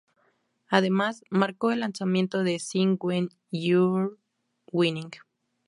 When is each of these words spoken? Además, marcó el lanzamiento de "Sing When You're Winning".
Además, 0.67 1.23
marcó 1.29 1.69
el 1.69 1.81
lanzamiento 1.81 2.43
de 2.43 2.57
"Sing 2.57 2.97
When 3.01 3.29
You're 3.51 4.15
Winning". 4.71 5.11